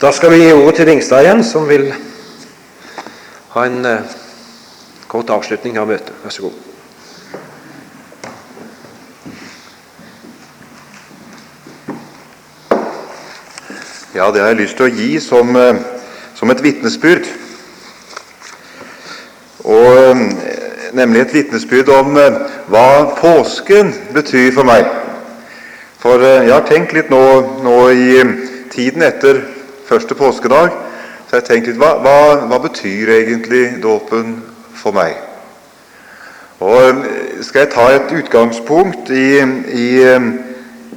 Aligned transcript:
Da 0.00 0.12
skal 0.12 0.30
vi 0.32 0.36
gi 0.40 0.52
ordet 0.52 0.74
til 0.78 0.86
Ringstad 0.88 1.26
igjen, 1.26 1.42
som 1.44 1.66
vil 1.68 1.90
ha 3.52 3.64
en 3.68 3.82
eh, 3.84 4.12
kort 5.12 5.28
avslutning 5.28 5.76
av 5.76 5.90
møtet. 5.90 6.14
Vær 6.22 6.32
så 6.32 6.46
god. 6.46 6.54
Ja, 14.16 14.30
det 14.32 14.40
har 14.40 14.48
jeg 14.54 14.60
lyst 14.62 14.80
til 14.80 14.88
å 14.88 14.94
gi 15.02 15.10
som, 15.20 15.52
eh, 15.60 15.84
som 16.40 16.48
et 16.56 16.64
vitnesbyrd. 16.64 17.28
Og 19.68 20.00
eh, 20.00 20.26
Nemlig 20.96 21.26
et 21.26 21.38
vitnesbyrd 21.42 21.92
om 22.00 22.16
eh, 22.16 22.40
hva 22.72 22.88
påsken 23.20 23.92
betyr 24.16 24.48
for 24.56 24.64
meg. 24.64 24.88
For 26.00 26.24
jeg 26.24 26.56
har 26.56 26.64
tenkt 26.64 26.96
litt 26.96 27.12
nå, 27.12 27.24
nå 27.60 27.80
i 27.92 28.22
tiden 28.72 29.04
etter 29.04 29.44
første 29.90 30.14
påskedag 30.14 30.70
så 31.30 31.38
jeg 31.38 31.44
tenkt 31.46 31.68
litt, 31.70 31.76
hva, 31.78 31.92
hva, 32.02 32.14
hva 32.50 32.56
betyr 32.58 33.12
egentlig 33.14 33.76
dåpen 33.82 34.40
for 34.74 34.90
meg? 34.96 35.12
Og 36.58 37.04
Skal 37.46 37.62
jeg 37.62 37.70
ta 37.70 37.84
et 37.94 38.10
utgangspunkt 38.18 39.12
i, 39.14 39.38
i, 39.72 39.90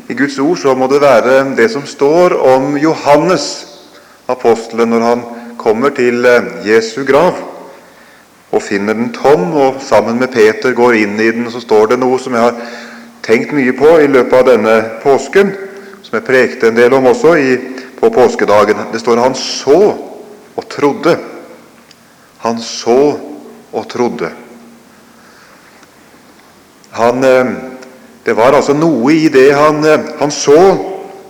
i 0.09 0.16
Guds 0.18 0.40
ord, 0.41 0.58
så 0.58 0.73
må 0.73 0.90
det 0.90 1.04
være 1.04 1.35
det 1.54 1.70
som 1.70 1.85
står 1.85 2.34
om 2.49 2.73
Johannes, 2.82 3.45
apostelen, 4.26 4.90
når 4.90 5.05
han 5.05 5.21
kommer 5.62 5.94
til 5.94 6.26
Jesu 6.66 7.04
grav 7.05 7.38
og 8.54 8.62
finner 8.62 8.98
den 8.98 9.13
tom, 9.13 9.52
og 9.54 9.77
sammen 9.85 10.18
med 10.18 10.34
Peter 10.34 10.73
går 10.73 10.98
inn 10.98 11.13
i 11.21 11.30
den. 11.34 11.46
Så 11.54 11.62
står 11.62 11.94
det 11.94 11.99
noe 12.02 12.18
som 12.21 12.34
jeg 12.34 12.41
har 12.41 12.57
tenkt 13.26 13.54
mye 13.54 13.77
på 13.77 13.99
i 14.02 14.10
løpet 14.10 14.40
av 14.41 14.49
denne 14.49 14.76
påsken, 15.05 15.54
som 16.02 16.18
jeg 16.18 16.26
prekte 16.26 16.70
en 16.70 16.77
del 16.82 16.94
om 16.98 17.07
også 17.13 17.38
i, 17.38 17.55
på 18.03 18.09
påskedagen. 18.09 18.77
Det 18.91 18.99
står 18.99 19.17
'Han 19.17 19.35
så 19.35 19.95
og 20.55 20.63
trodde'. 20.70 21.17
Han 22.37 22.62
så 22.62 23.20
og 23.73 23.87
trodde. 23.87 24.29
Han, 26.91 27.23
eh, 27.23 27.45
det 28.26 28.34
var 28.34 28.54
altså 28.54 28.73
noe 28.73 29.13
i 29.13 29.27
det 29.27 29.54
han, 29.55 29.85
eh, 29.85 29.99
han 30.20 30.32
så, 30.32 30.77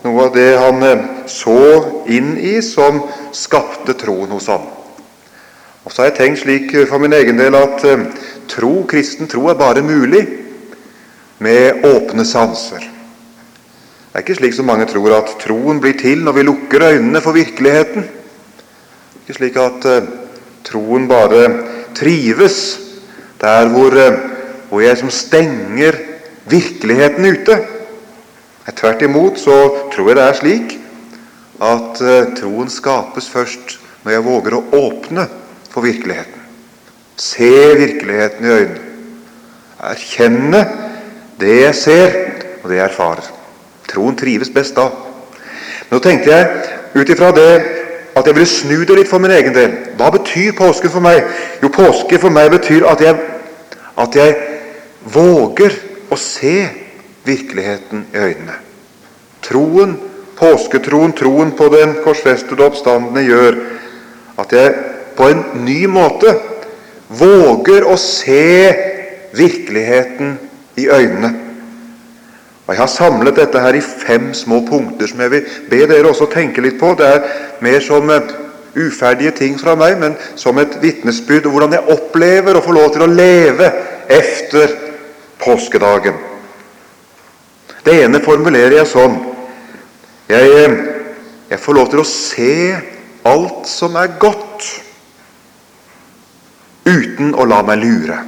noe 0.03 0.23
av 0.23 0.33
det 0.33 0.57
han 0.57 0.83
eh, 0.83 1.03
så 1.27 1.85
inn 2.07 2.38
i, 2.38 2.61
som 2.61 3.03
skapte 3.31 3.93
troen 3.93 4.31
hos 4.31 4.47
ham. 4.47 4.61
Og 5.85 5.91
så 5.91 6.02
har 6.02 6.09
jeg 6.09 6.17
tenkt 6.17 6.39
slik 6.39 6.87
for 6.89 6.97
min 6.97 7.13
egen 7.13 7.37
del 7.37 7.55
at 7.55 7.85
tro, 8.47 8.83
kristen 8.83 9.27
tro 9.27 9.49
er 9.49 9.53
bare 9.53 9.81
mulig 9.81 10.27
med 11.37 11.85
åpne 11.85 12.25
sanser. 12.25 12.92
Det 14.14 14.19
er 14.19 14.25
ikke 14.28 14.36
slik 14.38 14.53
som 14.53 14.67
mange 14.69 14.86
tror 14.86 15.16
at 15.16 15.31
troen 15.42 15.80
blir 15.81 15.95
til 15.97 16.19
når 16.22 16.36
vi 16.36 16.42
lukker 16.45 16.83
øynene 16.86 17.22
for 17.25 17.33
virkeligheten. 17.33 18.03
Det 18.06 19.16
er 19.16 19.23
ikke 19.23 19.38
slik 19.39 19.58
at 19.58 19.88
eh, 19.89 20.11
troen 20.70 21.08
bare 21.09 21.47
trives 21.97 22.59
der 23.42 23.73
hvor, 23.73 23.97
eh, 23.97 24.20
hvor 24.70 24.86
jeg 24.86 25.02
som 25.02 25.09
stenger 25.09 25.97
virkeligheten 26.45 27.25
ute. 27.25 27.58
Tvert 28.70 29.02
imot 29.02 29.42
så 29.42 29.58
tror 29.95 30.14
jeg 30.14 30.22
det 30.22 30.27
er 30.27 30.39
slik 30.44 30.80
at 31.73 32.05
eh, 32.05 32.31
troen 32.38 32.70
skapes 32.70 33.33
først 33.33 33.80
når 34.05 34.20
jeg 34.20 34.30
våger 34.30 34.61
å 34.61 34.66
åpne 34.77 35.30
for 35.73 35.89
virkeligheten. 35.89 36.50
Se 37.17 37.53
virkeligheten 37.81 38.45
i 38.45 38.58
øynene. 38.61 38.89
Erkjenne 39.89 40.67
det 41.42 41.64
jeg 41.64 41.80
ser, 41.81 42.20
og 42.61 42.70
det 42.70 42.77
jeg 42.77 42.92
erfarer. 42.94 43.33
Troen 43.94 44.17
trives 44.17 44.52
best 44.53 44.75
da. 44.75 44.89
Nå 45.91 45.99
tenkte 46.02 46.31
jeg 46.33 46.47
ut 46.97 47.09
ifra 47.13 47.31
det 47.36 47.49
at 48.13 48.27
jeg 48.27 48.36
ville 48.36 48.49
snu 48.49 48.83
det 48.86 48.97
litt 48.97 49.09
for 49.09 49.22
min 49.22 49.33
egen 49.33 49.53
del. 49.55 49.75
Hva 49.97 50.11
betyr 50.13 50.55
påske 50.58 50.89
for 50.91 51.03
meg? 51.03 51.23
Jo, 51.61 51.69
påske 51.73 52.19
for 52.21 52.33
meg 52.33 52.52
betyr 52.53 52.86
at 52.89 53.02
jeg, 53.02 53.17
at 53.97 54.17
jeg 54.17 54.36
våger 55.14 55.76
å 56.14 56.17
se 56.20 56.55
virkeligheten 57.26 58.08
i 58.14 58.21
øynene. 58.21 58.58
Troen, 59.43 59.98
påsketroen, 60.37 61.14
troen 61.17 61.54
på 61.58 61.70
den 61.73 61.98
korsfestede 62.05 62.65
oppstandende 62.65 63.25
gjør 63.25 63.60
at 64.42 64.54
jeg 64.55 64.73
på 65.17 65.30
en 65.30 65.43
ny 65.65 65.83
måte 65.92 66.33
våger 67.14 67.86
å 67.86 67.98
se 68.02 68.73
virkeligheten 69.37 70.37
i 70.80 70.87
øynene. 70.89 71.33
Og 72.63 72.71
Jeg 72.71 72.79
har 72.79 72.87
samlet 72.87 73.35
dette 73.35 73.59
her 73.59 73.75
i 73.75 73.83
fem 73.83 74.31
små 74.33 74.61
punkter 74.67 75.09
som 75.11 75.19
jeg 75.19 75.31
vil 75.33 75.47
be 75.69 75.81
dere 75.89 76.07
også 76.07 76.29
tenke 76.31 76.63
litt 76.63 76.79
på. 76.79 76.93
Det 76.95 77.09
er 77.09 77.25
mer 77.63 77.83
som 77.83 78.07
eh, 78.09 78.31
uferdige 78.79 79.33
ting 79.35 79.57
fra 79.59 79.75
meg, 79.75 79.97
men 79.99 80.15
som 80.39 80.57
et 80.61 80.77
vitnesbyrd 80.81 81.49
om 81.49 81.57
hvordan 81.57 81.75
jeg 81.75 81.97
opplever 81.97 82.55
å 82.55 82.63
få 82.63 82.75
lov 82.77 82.93
til 82.95 83.03
å 83.03 83.11
leve 83.11 83.67
efter 84.07 84.77
påskedagen. 85.43 86.15
Det 87.83 87.99
ene 88.05 88.23
formulerer 88.23 88.80
jeg 88.80 88.91
sånn 88.93 89.19
jeg, 90.31 90.47
eh, 90.63 90.77
jeg 91.51 91.59
får 91.59 91.81
lov 91.81 91.91
til 91.91 91.99
å 91.99 92.07
se 92.07 92.53
alt 93.27 93.67
som 93.67 93.99
er 93.99 94.15
godt, 94.19 94.69
uten 96.87 97.35
å 97.35 97.43
la 97.47 97.59
meg 97.67 97.83
lure. 97.83 98.23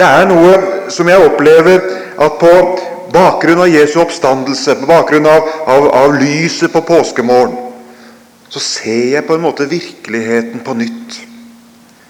Det 0.00 0.06
er 0.08 0.28
noe 0.30 0.52
som 0.88 1.08
jeg 1.12 1.20
opplever 1.20 1.82
at 2.24 2.36
på 2.40 2.50
bakgrunn 3.12 3.60
av 3.60 3.68
Jesu 3.68 3.98
oppstandelse, 4.00 4.78
på 4.80 4.86
bakgrunn 4.88 5.26
av, 5.28 5.48
av, 5.68 5.88
av 5.92 6.14
lyset 6.16 6.72
på 6.72 6.80
påskemorgen, 6.88 7.58
så 8.48 8.62
ser 8.64 9.10
jeg 9.18 9.26
på 9.28 9.36
en 9.36 9.44
måte 9.44 9.68
virkeligheten 9.68 10.62
på 10.64 10.76
nytt. 10.78 11.18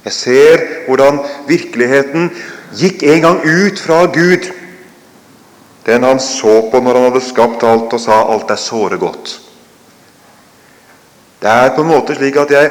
Jeg 0.05 0.15
ser 0.15 0.63
hvordan 0.87 1.19
virkeligheten 1.49 2.31
gikk 2.79 3.03
en 3.11 3.27
gang 3.27 3.41
ut 3.43 3.83
fra 3.83 4.05
Gud. 4.15 4.47
Den 5.85 6.07
han 6.07 6.23
så 6.23 6.61
på 6.71 6.79
når 6.79 6.97
han 6.97 7.09
hadde 7.09 7.25
skapt 7.27 7.67
alt 7.67 7.99
og 7.99 8.05
sa 8.05 8.21
alt 8.31 8.55
er 8.55 8.63
såre 8.69 9.01
godt. 9.03 9.35
Det 11.43 11.51
er 11.51 11.75
på 11.75 11.83
en 11.83 11.91
måte 11.91 12.15
slik 12.15 12.39
at 12.39 12.55
jeg 12.55 12.71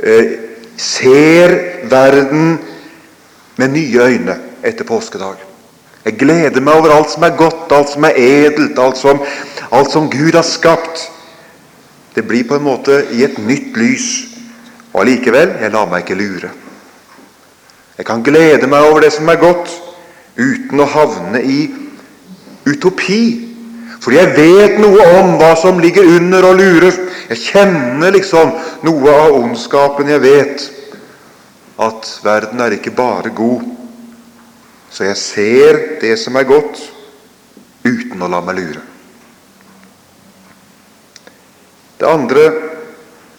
eh, 0.00 0.34
ser 0.80 1.54
verden 1.92 2.56
med 3.60 3.76
nye 3.76 4.08
øyne 4.08 4.40
etter 4.64 4.86
påskedag. 4.88 5.42
Jeg 6.04 6.18
gleder 6.20 6.60
meg 6.60 6.80
over 6.80 6.92
alt 6.92 7.12
som 7.14 7.24
er 7.24 7.36
godt, 7.38 7.70
alt 7.72 7.92
som 7.94 8.04
er 8.04 8.18
edelt, 8.20 8.78
alt 8.78 8.98
som, 9.00 9.22
alt 9.72 9.92
som 9.92 10.10
Gud 10.12 10.36
har 10.36 10.44
skapt. 10.44 11.06
Det 12.14 12.26
blir 12.28 12.44
på 12.48 12.58
en 12.58 12.66
måte 12.66 13.04
i 13.12 13.24
et 13.24 13.38
nytt 13.40 13.76
lys. 13.80 14.08
Og 14.92 15.02
allikevel, 15.02 15.56
jeg 15.60 15.72
lar 15.74 15.88
meg 15.90 16.04
ikke 16.04 16.18
lure. 16.18 16.50
Jeg 17.98 18.06
kan 18.06 18.22
glede 18.26 18.68
meg 18.70 18.84
over 18.90 19.04
det 19.04 19.12
som 19.14 19.28
er 19.30 19.40
godt, 19.40 19.70
uten 20.36 20.82
å 20.82 20.90
havne 20.90 21.40
i 21.42 21.58
utopi. 22.66 23.24
Fordi 24.04 24.18
jeg 24.18 24.34
vet 24.36 24.80
noe 24.82 25.04
om 25.18 25.36
hva 25.40 25.54
som 25.56 25.80
ligger 25.80 26.06
under 26.18 26.50
og 26.50 26.58
lurer. 26.60 26.98
Jeg 27.30 27.40
kjenner 27.48 28.12
liksom 28.12 28.52
noe 28.84 29.14
av 29.14 29.38
ondskapen. 29.38 30.10
Jeg 30.12 30.20
vet 30.20 30.66
at 31.80 32.10
verden 32.26 32.60
er 32.60 32.76
ikke 32.76 32.92
bare 32.94 33.32
god. 33.34 33.73
Så 34.94 35.08
jeg 35.08 35.18
ser 35.18 35.78
det 35.98 36.14
som 36.22 36.36
er 36.38 36.46
godt, 36.46 36.78
uten 37.82 38.20
å 38.22 38.28
la 38.30 38.38
meg 38.46 38.60
lure. 38.60 38.82
Det 41.98 42.06
andre 42.06 42.44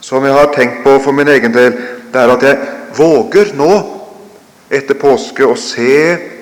som 0.04 0.26
jeg 0.28 0.36
har 0.36 0.52
tenkt 0.52 0.82
på 0.84 0.98
for 1.00 1.16
min 1.16 1.32
egen 1.32 1.54
del, 1.56 1.78
det 2.12 2.20
er 2.20 2.34
at 2.34 2.44
jeg 2.44 2.74
våger 2.98 3.54
nå, 3.56 3.70
etter 4.68 5.00
påske, 5.00 5.48
å 5.48 5.56
se 5.56 5.96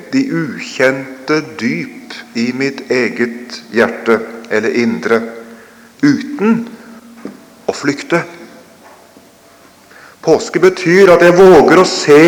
de 0.10 0.24
ukjente 0.34 1.44
dyp 1.62 2.16
i 2.40 2.48
mitt 2.58 2.82
eget 2.90 3.60
hjerte 3.74 4.18
eller 4.50 4.80
indre, 4.82 5.20
uten 6.02 6.64
å 7.70 7.76
flykte. 7.78 8.24
Påske 10.26 10.62
betyr 10.64 11.14
at 11.14 11.22
jeg 11.22 11.38
våger 11.38 11.84
å 11.84 11.86
se 11.88 12.24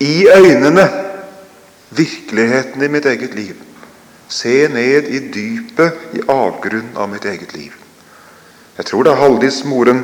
i 0.00 0.14
øynene 0.30 0.86
virkeligheten 1.88 2.82
i 2.82 2.88
mitt 2.88 3.06
eget 3.06 3.34
liv. 3.34 3.54
Se 4.28 4.68
ned 4.68 5.08
i 5.08 5.20
dypet, 5.32 5.94
i 6.12 6.24
avgrunnen 6.28 6.96
av 6.96 7.08
mitt 7.08 7.24
eget 7.24 7.54
liv. 7.56 7.72
Jeg 8.76 8.86
tror 8.86 9.04
det 9.04 9.12
er 9.12 9.22
Haldis 9.22 9.62
Moren 9.64 10.02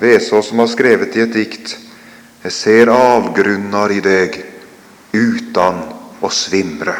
Vesaas 0.00 0.48
som 0.48 0.62
har 0.62 0.70
skrevet 0.70 1.16
i 1.16 1.22
et 1.22 1.34
dikt 1.34 1.76
Jeg 2.44 2.54
ser 2.54 2.90
avgrunnar 2.90 3.90
i 3.90 4.00
deg 4.02 4.36
utan 5.12 5.80
å 6.22 6.30
svimre. 6.30 6.94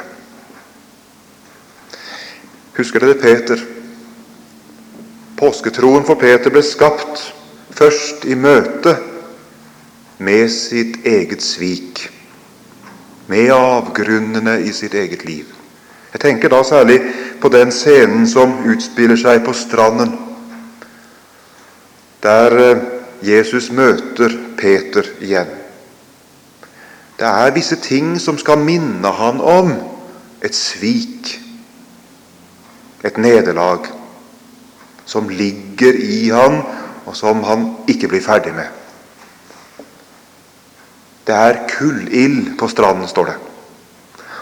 Husker 2.75 3.03
dere 3.03 3.19
Peter? 3.19 3.63
Påsketroen 5.39 6.07
for 6.07 6.19
Peter 6.19 6.51
ble 6.51 6.63
skapt 6.67 7.23
først 7.79 8.27
i 8.27 8.35
møte 8.35 8.97
med 10.19 10.51
sitt 10.51 11.07
eget 11.07 11.43
svik 11.47 12.09
med 13.29 13.53
avgrunnene 13.53 14.59
i 14.65 14.73
sitt 14.73 14.95
eget 14.95 15.25
liv. 15.25 15.47
Jeg 16.13 16.21
tenker 16.21 16.49
da 16.49 16.63
særlig 16.65 17.01
på 17.41 17.49
den 17.53 17.73
scenen 17.73 18.25
som 18.29 18.57
utspiller 18.67 19.17
seg 19.21 19.45
på 19.45 19.53
stranden 19.53 20.17
der 22.23 22.57
eh, 22.59 22.81
Jesus 23.23 23.71
møter 23.71 24.33
Peter 24.59 25.07
igjen. 25.21 25.51
Det 27.19 27.27
er 27.27 27.55
visse 27.55 27.77
ting 27.83 28.17
som 28.23 28.39
skal 28.39 28.59
minne 28.63 29.11
han 29.11 29.41
om 29.43 29.73
et 30.43 30.55
svik, 30.55 31.33
et 33.05 33.19
nederlag, 33.19 33.87
som 35.07 35.29
ligger 35.29 35.99
i 35.99 36.29
han, 36.31 36.61
og 37.07 37.17
som 37.17 37.43
han 37.43 37.73
ikke 37.91 38.11
blir 38.13 38.23
ferdig 38.23 38.55
med. 38.55 38.69
Det 41.29 41.37
er 41.37 41.67
kullild 41.69 42.55
på 42.57 42.69
stranden, 42.73 43.09
står 43.09 43.29
det. 43.29 43.37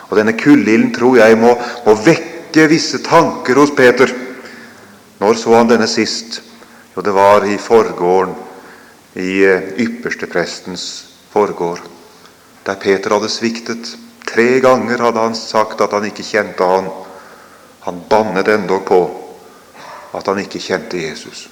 Og 0.06 0.18
denne 0.18 0.36
kullilden 0.38 0.92
tror 0.94 1.16
jeg 1.18 1.38
må, 1.38 1.56
må 1.86 1.94
vekke 2.06 2.68
visse 2.70 3.00
tanker 3.02 3.58
hos 3.58 3.74
Peter. 3.74 4.12
Når 5.18 5.40
så 5.40 5.56
han 5.56 5.72
denne 5.72 5.88
sist? 5.90 6.40
Jo, 6.94 7.02
det 7.02 7.14
var 7.16 7.44
i 7.44 7.58
forgården, 7.58 8.36
i 9.18 9.42
eh, 9.48 9.72
yppersteprestens 9.82 10.86
forgård, 11.32 11.82
der 12.66 12.78
Peter 12.80 13.16
hadde 13.16 13.32
sviktet. 13.32 13.90
Tre 14.26 14.60
ganger 14.62 15.02
hadde 15.08 15.26
han 15.26 15.36
sagt 15.38 15.82
at 15.82 15.92
han 15.92 16.06
ikke 16.06 16.24
kjente 16.26 16.70
han. 16.70 16.88
Han 17.88 18.00
bannet 18.10 18.48
endog 18.54 18.86
på 18.86 19.02
at 20.14 20.26
han 20.30 20.38
ikke 20.42 20.62
kjente 20.62 21.02
Jesus. 21.02 21.48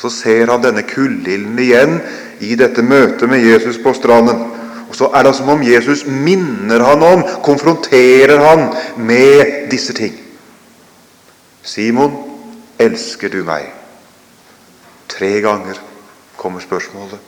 Så 0.00 0.10
ser 0.10 0.48
han 0.48 0.62
denne 0.64 0.82
kullilden 0.88 1.58
igjen 1.60 1.98
i 2.40 2.54
dette 2.56 2.82
møtet 2.82 3.28
med 3.28 3.44
Jesus 3.44 3.78
på 3.82 3.92
stranden. 3.94 4.46
Og 4.88 4.96
Så 4.96 5.10
er 5.14 5.22
det 5.22 5.34
som 5.36 5.48
om 5.48 5.62
Jesus 5.62 6.06
minner 6.06 6.82
han 6.82 7.02
om, 7.02 7.24
konfronterer 7.44 8.40
han 8.42 8.64
med 8.96 9.70
disse 9.70 9.92
ting. 9.92 10.16
Simon, 11.62 12.16
elsker 12.78 13.28
du 13.28 13.44
meg? 13.44 13.68
Tre 15.08 15.30
ganger 15.44 15.78
kommer 16.36 16.60
spørsmålet. 16.60 17.20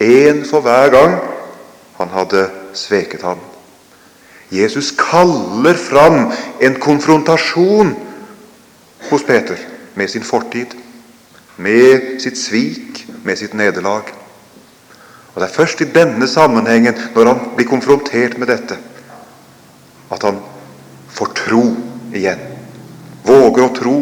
Én 0.00 0.42
for 0.50 0.60
hver 0.60 0.90
gang 0.90 1.16
han 1.98 2.08
hadde 2.08 2.48
sveket 2.74 3.22
ham. 3.22 3.38
Jesus 4.50 4.90
kaller 4.98 5.74
fram 5.78 6.32
en 6.60 6.74
konfrontasjon 6.80 7.94
hos 9.10 9.22
Peter 9.22 9.56
med 9.94 10.08
sin 10.08 10.22
fortid, 10.22 10.74
med 11.60 12.20
sitt 12.22 12.38
svik, 12.38 13.04
med 13.24 13.38
sitt 13.38 13.54
nederlag. 13.54 14.08
Og 15.34 15.40
Det 15.40 15.48
er 15.48 15.54
først 15.54 15.80
i 15.80 15.92
denne 15.94 16.28
sammenhengen, 16.28 16.94
når 17.14 17.26
han 17.26 17.40
blir 17.56 17.68
konfrontert 17.68 18.38
med 18.38 18.48
dette, 18.48 18.78
at 20.10 20.22
han 20.22 20.40
får 21.08 21.32
tro 21.44 21.64
igjen. 22.14 22.40
Våger 23.24 23.64
å 23.64 23.74
tro, 23.76 23.96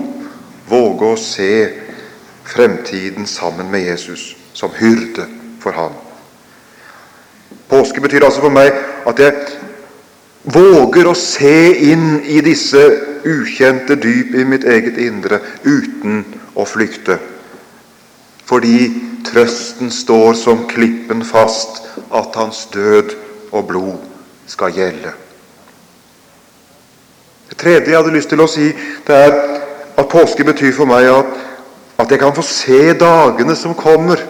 våger 0.68 1.12
å 1.12 1.20
se 1.20 1.52
fremtiden 2.48 3.26
sammen 3.26 3.70
med 3.70 3.84
Jesus 3.84 4.36
som 4.56 4.72
hyrde 4.78 5.26
for 5.60 5.76
ham. 5.76 5.92
Påske 7.68 8.00
betyr 8.00 8.24
altså 8.24 8.40
for 8.46 8.54
meg 8.54 8.72
at 9.06 9.20
jeg 9.20 9.34
våger 10.48 11.10
å 11.10 11.16
se 11.18 11.74
inn 11.90 12.22
i 12.24 12.40
disse 12.44 12.80
ukjente 13.28 13.98
dyp 14.00 14.32
i 14.38 14.46
mitt 14.48 14.64
eget 14.64 14.96
indre 15.02 15.42
uten 15.64 16.22
å 16.56 16.64
flykte. 16.64 17.18
Fordi 18.48 18.88
trøsten 19.28 19.90
står 19.92 20.32
som 20.40 20.64
klippen 20.70 21.20
fast 21.24 21.82
at 22.14 22.36
hans 22.36 22.64
død 22.72 23.12
og 23.52 23.66
blod 23.68 23.98
skal 24.48 24.72
gjelde. 24.72 25.12
Det 27.50 27.56
tredje 27.56 27.90
jeg 27.90 27.98
hadde 27.98 28.14
lyst 28.14 28.32
til 28.32 28.40
å 28.40 28.48
si, 28.48 28.70
det 29.06 29.16
er 29.16 29.36
at 29.98 30.08
påske 30.08 30.44
betyr 30.46 30.72
for 30.76 30.88
meg 30.88 31.08
at, 31.12 31.36
at 31.98 32.12
jeg 32.12 32.20
kan 32.22 32.34
få 32.36 32.44
se 32.46 32.92
dagene 32.96 33.56
som 33.58 33.76
kommer, 33.76 34.20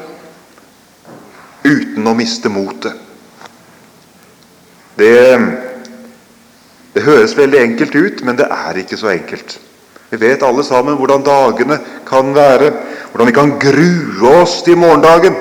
uten 1.66 2.06
å 2.06 2.14
miste 2.16 2.50
motet. 2.50 2.94
Det, 4.98 5.14
det 6.94 7.04
høres 7.06 7.36
veldig 7.38 7.60
enkelt 7.60 7.94
ut, 7.94 8.22
men 8.26 8.38
det 8.38 8.48
er 8.50 8.80
ikke 8.80 8.98
så 8.98 9.12
enkelt. 9.12 9.58
Vi 10.10 10.18
vet 10.22 10.42
alle 10.42 10.64
sammen 10.64 10.96
hvordan 10.96 11.26
dagene 11.26 11.78
kan 12.08 12.32
være, 12.34 12.72
hvordan 13.10 13.26
vi 13.26 13.36
kan 13.36 13.54
grue 13.60 14.32
oss 14.40 14.62
til 14.62 14.78
morgendagen. 14.78 15.36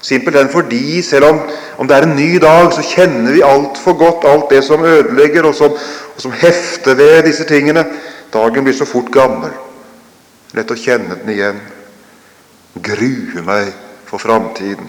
Simpelthen 0.00 0.48
fordi 0.52 1.02
selv 1.02 1.24
om, 1.24 1.40
om 1.78 1.88
det 1.88 1.96
er 1.96 2.02
en 2.02 2.16
ny 2.16 2.36
dag, 2.42 2.72
så 2.72 2.82
kjenner 2.82 3.32
vi 3.32 3.42
altfor 3.42 3.96
godt 3.98 4.26
alt 4.30 4.50
det 4.50 4.64
som 4.64 4.84
ødelegger, 4.84 5.42
og 5.42 5.54
som, 5.54 5.72
og 6.14 6.22
som 6.22 6.32
hefter 6.32 6.94
ved 6.94 7.22
disse 7.26 7.44
tingene. 7.44 7.84
Dagen 8.32 8.64
blir 8.64 8.76
så 8.76 8.84
fort 8.84 9.10
gammel. 9.12 9.50
Lett 10.54 10.70
å 10.70 10.78
kjenne 10.78 11.18
den 11.22 11.34
igjen. 11.34 11.58
Grue 12.82 13.42
meg 13.42 13.72
for 14.06 14.22
framtiden. 14.22 14.88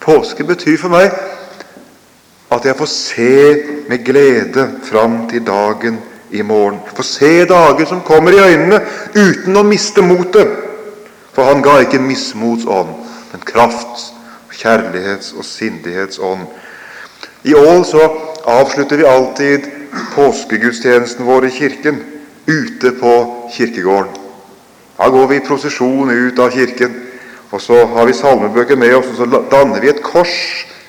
Påske 0.00 0.44
betyr 0.44 0.78
for 0.80 0.92
meg 0.92 1.12
at 2.54 2.64
jeg 2.64 2.76
får 2.78 2.90
se 2.90 3.36
med 3.88 4.04
glede 4.06 4.66
fram 4.84 5.24
til 5.30 5.44
dagen 5.46 5.98
i 6.34 6.42
morgen. 6.42 6.80
For 6.94 7.06
se 7.06 7.44
dager 7.48 7.86
som 7.86 8.02
kommer 8.06 8.34
i 8.34 8.42
øynene 8.42 8.80
uten 9.14 9.56
å 9.56 9.64
miste 9.66 10.02
motet. 10.02 10.50
For 11.34 11.46
han 11.46 11.62
ga 11.62 11.80
ikke 11.82 12.02
mismotsånd, 12.02 12.90
men 13.32 13.46
krafts, 13.46 14.10
kjærlighets 14.54 15.32
og 15.34 15.46
sindighetsånd. 15.46 16.44
I 17.44 17.54
år 17.58 17.82
så 17.86 18.02
avslutter 18.48 19.00
vi 19.00 19.08
alltid 19.08 19.66
påskegudstjenesten 20.14 21.26
vår 21.26 21.48
i 21.48 21.54
kirken 21.54 21.98
ute 22.46 22.92
på 23.00 23.14
kirkegården. 23.54 24.20
Da 24.98 25.08
går 25.10 25.26
vi 25.26 25.40
i 25.40 25.46
prosesjon 25.46 26.10
ut 26.10 26.38
av 26.38 26.54
kirken, 26.54 26.94
og 27.50 27.62
så 27.62 27.80
har 27.96 28.06
vi 28.06 28.14
salmebøker 28.14 28.78
med 28.78 28.94
oss, 28.94 29.10
og 29.10 29.18
så 29.18 29.42
danner 29.50 29.82
vi 29.82 29.90
et 29.90 30.02
kors 30.02 30.36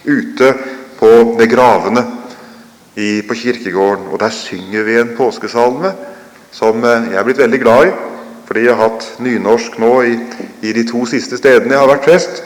ute 0.05 0.53
på, 0.99 1.09
ved 1.37 1.49
gravene 1.49 2.05
i, 2.95 3.21
på 3.27 3.35
kirkegården. 3.35 4.07
Og 4.11 4.19
der 4.19 4.29
synger 4.33 4.83
vi 4.83 4.99
en 4.99 5.15
påskesalme 5.17 5.93
som 6.55 6.83
eh, 6.83 7.11
jeg 7.11 7.19
er 7.19 7.27
blitt 7.27 7.41
veldig 7.43 7.61
glad 7.61 7.87
i, 7.87 7.95
fordi 8.45 8.65
jeg 8.67 8.75
har 8.75 8.89
hatt 8.89 9.07
nynorsk 9.19 9.79
nå 9.81 9.93
i, 10.07 10.17
i 10.61 10.73
de 10.75 10.83
to 10.87 11.05
siste 11.09 11.39
stedene 11.39 11.75
jeg 11.75 11.81
har 11.81 11.91
vært 11.91 12.05
prest. 12.07 12.43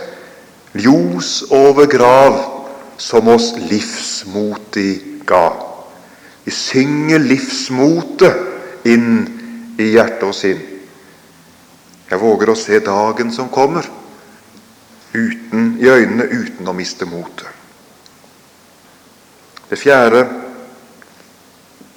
Ljos 0.80 1.44
over 1.54 1.90
grav 1.90 2.40
som 3.00 3.28
oss 3.32 3.54
livsmotig 3.70 5.24
ga. 5.28 5.50
Vi 6.46 6.54
synger 6.56 7.22
livsmotet 7.22 8.88
inn 8.90 9.76
i 9.80 9.92
hjerte 9.94 10.30
og 10.30 10.36
sinn. 10.36 10.62
Jeg 12.10 12.22
våger 12.22 12.50
å 12.50 12.58
se 12.58 12.80
dagen 12.82 13.30
som 13.32 13.52
kommer, 13.54 13.86
uten, 15.14 15.76
i 15.78 15.90
øynene 15.90 16.26
uten 16.26 16.70
å 16.70 16.74
miste 16.74 17.06
motet. 17.06 17.48
Det 19.70 19.78
fjerde 19.78 20.24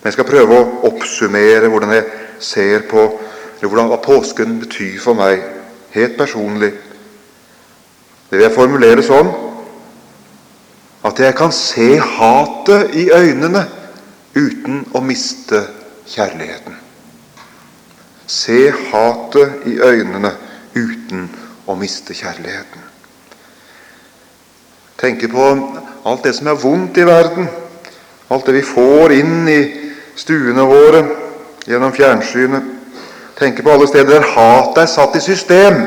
Jeg 0.02 0.16
skal 0.16 0.26
prøve 0.26 0.56
å 0.58 0.70
oppsummere 0.88 1.70
hvordan 1.70 1.94
jeg 1.94 2.06
ser 2.42 2.86
på 2.90 3.06
hvordan 3.62 3.86
hva 3.92 4.00
påsken 4.02 4.56
betyr 4.58 4.98
for 4.98 5.14
meg 5.14 5.42
helt 5.94 6.16
personlig. 6.18 6.72
Det 8.26 8.38
vil 8.38 8.46
jeg 8.48 8.56
formulere 8.56 9.04
sånn 9.06 9.30
at 11.06 11.20
jeg 11.22 11.36
kan 11.38 11.52
se 11.54 11.94
hatet 11.98 12.94
i 12.98 13.08
øynene 13.14 13.62
uten 14.34 14.80
å 14.94 15.02
miste 15.04 15.60
kjærligheten. 16.10 16.74
Se 18.26 18.72
hatet 18.90 19.66
i 19.70 19.76
øynene 19.78 20.32
uten 20.74 21.28
å 21.68 21.76
miste 21.78 22.16
kjærligheten. 22.16 22.88
Tenke 24.98 25.28
på 25.30 25.46
alt 26.06 26.26
det 26.26 26.34
som 26.38 26.50
er 26.50 26.58
vondt 26.58 26.98
i 26.98 27.06
verden, 27.06 27.46
alt 28.30 28.46
det 28.46 28.56
vi 28.58 28.66
får 28.66 29.14
inn 29.18 29.48
i 29.50 29.60
stuene 30.16 30.64
våre 30.68 31.02
gjennom 31.66 31.92
fjernsynet. 31.92 32.62
Tenke 33.38 33.62
på 33.62 33.72
alle 33.72 33.88
steder 33.88 34.18
der 34.20 34.28
hatet 34.34 34.82
er 34.84 34.90
satt 34.90 35.16
i 35.16 35.22
system. 35.24 35.78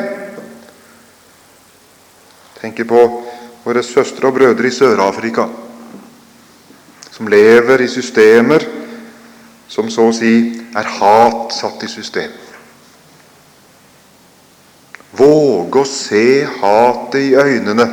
Tenke 2.62 2.88
på 2.90 3.04
våre 3.66 3.84
søstre 3.84 4.28
og 4.30 4.38
brødre 4.38 4.68
i 4.68 4.74
Sør-Afrika, 4.74 5.46
som 7.12 7.30
lever 7.32 7.86
i 7.86 7.90
systemer 7.90 8.66
som 9.68 9.90
så 9.90 10.10
å 10.10 10.14
si 10.14 10.34
er 10.78 10.90
hat 11.00 11.54
satt 11.56 11.84
i 11.86 11.90
system. 11.90 12.34
Våge 15.16 15.82
å 15.82 15.88
se 15.88 16.44
hatet 16.60 17.22
i 17.22 17.32
øynene, 17.40 17.88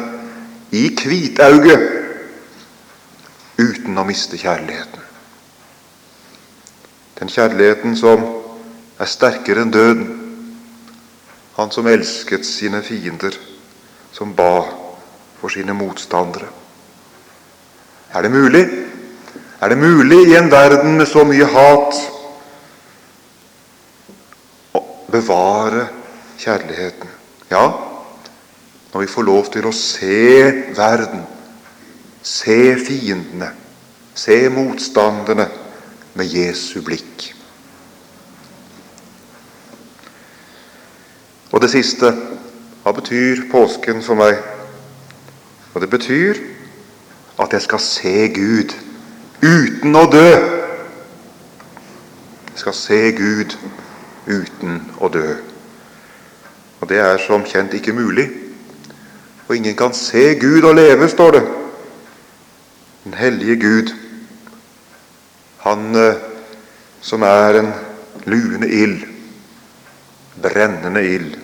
i 0.74 0.88
hvitauget, 0.96 1.86
uten 3.60 3.98
å 3.98 4.06
miste 4.08 4.40
kjærligheten. 4.40 5.01
Den 7.22 7.28
kjærligheten 7.30 7.92
som 7.94 8.24
er 8.98 9.06
sterkere 9.06 9.62
enn 9.62 9.70
døden. 9.70 10.08
Han 11.54 11.70
som 11.70 11.86
elsket 11.86 12.42
sine 12.42 12.80
fiender, 12.82 13.36
som 14.10 14.32
ba 14.34 14.64
for 15.38 15.54
sine 15.54 15.76
motstandere. 15.78 16.48
Er 18.10 18.26
det 18.26 18.32
mulig? 18.34 18.64
Er 19.60 19.70
det 19.70 19.78
mulig 19.78 20.18
i 20.32 20.34
en 20.34 20.50
verden 20.50 20.98
med 20.98 21.06
så 21.06 21.22
mye 21.22 21.46
hat 21.46 22.02
å 24.74 24.82
bevare 25.14 25.86
kjærligheten. 26.42 27.16
Ja, 27.54 27.64
når 28.90 29.06
vi 29.06 29.14
får 29.14 29.30
lov 29.30 29.54
til 29.54 29.70
å 29.70 29.76
se 29.78 30.50
verden, 30.74 31.22
se 32.18 32.62
fiendene, 32.82 33.54
se 34.10 34.48
motstanderne 34.50 35.61
med 36.14 36.26
Jesu 36.26 36.80
blikk. 36.84 37.34
Og 41.52 41.60
det 41.60 41.70
siste 41.70 42.12
hva 42.82 42.92
betyr 42.96 43.44
påsken 43.52 44.02
for 44.02 44.18
meg? 44.18 44.40
Og 45.74 45.80
det 45.80 45.90
betyr 45.90 46.40
at 47.38 47.52
jeg 47.52 47.62
skal 47.62 47.80
se 47.80 48.16
Gud 48.34 48.74
uten 49.42 49.96
å 49.96 50.04
dø. 50.10 50.28
Jeg 52.52 52.60
skal 52.64 52.76
se 52.76 53.00
Gud 53.16 53.56
uten 54.26 54.80
å 55.00 55.08
dø. 55.12 55.28
Og 56.80 56.88
det 56.90 56.98
er 56.98 57.20
som 57.22 57.46
kjent 57.46 57.74
ikke 57.78 57.94
mulig. 57.94 58.26
Og 59.48 59.56
ingen 59.56 59.76
kan 59.76 59.94
se 59.94 60.34
Gud 60.40 60.64
og 60.66 60.74
leve, 60.74 61.08
står 61.08 61.30
det. 61.38 61.42
Den 63.04 63.14
hellige 63.14 63.56
Gud, 63.56 63.94
han 65.82 66.20
som 67.02 67.22
er 67.22 67.58
en 67.58 67.72
luende 68.24 68.68
ild, 68.68 69.00
brennende 70.42 71.02
ild. 71.04 71.38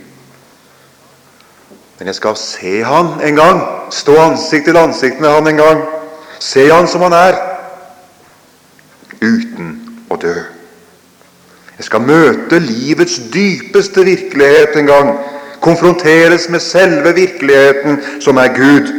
Men 1.98 2.06
jeg 2.06 2.14
skal 2.14 2.36
se 2.38 2.82
han 2.84 3.16
en 3.26 3.34
gang, 3.34 3.62
stå 3.90 4.14
ansikt 4.22 4.68
til 4.70 4.78
ansikt 4.78 5.20
med 5.20 5.34
han 5.34 5.50
en 5.50 5.58
gang. 5.58 5.82
Se 6.38 6.68
han 6.70 6.86
som 6.88 7.02
han 7.02 7.16
er, 7.16 7.40
uten 9.18 9.74
å 10.10 10.16
dø. 10.22 10.36
Jeg 11.78 11.86
skal 11.86 12.06
møte 12.06 12.60
livets 12.62 13.18
dypeste 13.34 14.04
virkelighet 14.06 14.78
en 14.78 14.86
gang. 14.86 15.12
Konfronteres 15.60 16.46
med 16.48 16.62
selve 16.62 17.14
virkeligheten, 17.14 17.98
som 18.22 18.38
er 18.38 18.54
Gud, 18.54 18.94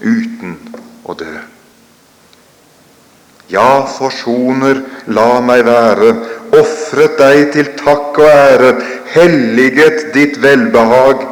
uten 0.00 0.56
å 1.04 1.16
dø. 1.16 1.41
Ja, 3.52 3.84
forsoner, 3.84 4.80
la 5.12 5.40
meg 5.44 5.66
være, 5.66 6.12
ofret 6.56 7.18
deg 7.20 7.50
til 7.52 7.68
takk 7.76 8.16
og 8.22 8.28
ære, 8.28 8.70
helliget 9.12 10.06
ditt 10.14 10.38
velbehag, 10.40 11.26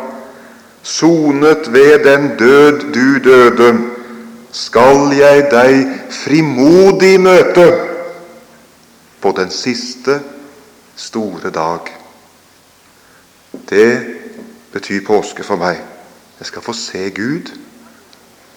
sonet 0.84 1.70
ved 1.72 2.04
den 2.04 2.34
død 2.40 2.84
du 2.92 3.06
døde, 3.24 3.70
skal 4.52 5.14
jeg 5.14 5.46
deg 5.52 5.86
frimodig 6.12 7.14
møte 7.22 7.66
på 9.20 9.32
den 9.36 9.50
siste 9.54 10.18
store 10.96 11.52
dag. 11.54 11.88
Det 13.70 13.92
betyr 14.72 15.06
påske 15.06 15.46
for 15.46 15.60
meg. 15.60 15.80
Jeg 16.40 16.50
skal 16.50 16.64
få 16.64 16.74
se 16.76 17.08
Gud 17.14 17.52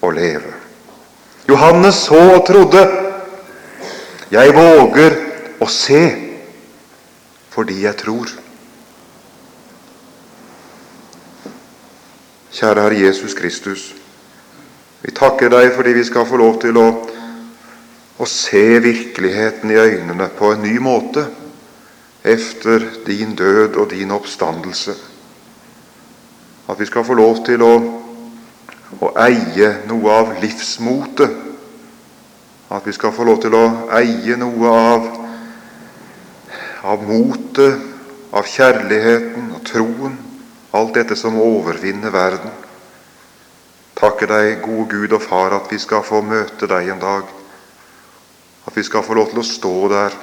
og 0.02 0.14
leve. 0.18 0.54
Johannes 1.50 1.96
så 2.08 2.20
og 2.36 2.46
trodde. 2.48 2.84
Jeg 4.32 4.54
våger 4.56 5.18
å 5.60 5.68
se 5.68 6.04
fordi 7.54 7.84
jeg 7.84 7.98
tror. 8.00 8.32
Kjære 12.54 12.82
Herre 12.82 13.00
Jesus 13.00 13.36
Kristus. 13.38 13.84
Vi 15.04 15.12
takker 15.12 15.52
deg 15.52 15.74
fordi 15.76 15.94
vi 15.98 16.06
skal 16.08 16.26
få 16.26 16.40
lov 16.40 16.60
til 16.64 16.78
å, 16.80 16.88
å 18.18 18.26
se 18.30 18.80
virkeligheten 18.80 19.74
i 19.74 19.80
øynene 19.82 20.30
på 20.38 20.54
en 20.54 20.64
ny 20.64 20.78
måte 20.82 21.26
efter 22.24 22.86
din 23.06 23.36
død 23.36 23.76
og 23.76 23.90
din 23.92 24.14
oppstandelse. 24.16 24.96
At 26.70 26.80
vi 26.80 26.86
skal 26.88 27.06
få 27.06 27.18
lov 27.20 27.44
til 27.46 27.62
å, 27.66 27.74
å 29.02 29.12
eie 29.26 29.74
noe 29.90 30.20
av 30.22 30.38
livsmotet. 30.40 31.53
At 32.74 32.88
vi 32.88 32.94
skal 32.96 33.14
få 33.14 33.26
lov 33.28 33.40
til 33.44 33.54
å 33.54 33.64
eie 33.94 34.38
noe 34.42 34.74
av, 34.74 35.08
av 36.90 37.06
motet, 37.06 37.90
av 38.34 38.50
kjærligheten 38.50 39.52
og 39.54 39.64
troen. 39.70 40.18
Alt 40.74 40.96
dette 40.98 41.16
som 41.20 41.38
overvinner 41.38 42.14
verden. 42.14 42.54
Takker 43.94 44.28
deg, 44.28 44.64
gode 44.66 44.90
Gud 44.90 45.14
og 45.14 45.22
Far, 45.22 45.54
at 45.54 45.70
vi 45.72 45.78
skal 45.80 46.02
få 46.04 46.24
møte 46.26 46.68
deg 46.68 46.90
en 46.96 47.02
dag. 47.04 47.30
At 48.66 48.78
vi 48.78 48.84
skal 48.84 49.06
få 49.06 49.16
lov 49.20 49.30
til 49.32 49.44
å 49.44 49.48
stå 49.48 49.76
der 49.94 50.16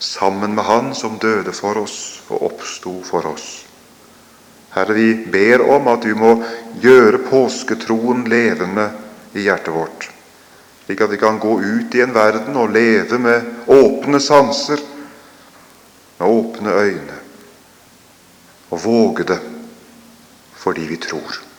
sammen 0.00 0.54
med 0.56 0.64
Han 0.64 0.94
som 0.96 1.18
døde 1.20 1.52
for 1.52 1.82
oss 1.82 2.22
og 2.30 2.46
oppsto 2.48 2.94
for 3.04 3.28
oss. 3.28 3.66
Herre, 4.72 4.94
vi 4.94 5.12
ber 5.28 5.66
om 5.66 5.88
at 5.90 6.06
du 6.06 6.14
må 6.16 6.36
gjøre 6.80 7.20
påsketroen 7.26 8.24
levende 8.30 8.86
i 9.34 9.44
hjertet 9.44 9.74
vårt, 9.74 10.06
slik 10.90 11.00
at 11.00 11.10
vi 11.12 11.18
kan 11.18 11.38
gå 11.38 11.60
ut 11.60 11.94
i 11.94 12.00
en 12.02 12.14
verden 12.14 12.56
og 12.58 12.72
leve 12.74 13.18
med 13.18 13.68
åpne 13.70 14.18
sanser, 14.20 14.80
med 16.18 16.26
åpne 16.26 16.72
øyne, 16.74 17.18
og 18.70 18.84
våge 18.84 19.24
det 19.24 19.38
fordi 20.60 20.80
vi 20.90 20.96
tror. 20.96 21.49